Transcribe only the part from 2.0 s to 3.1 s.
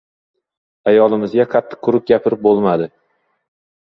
gapirib bo‘lmadi.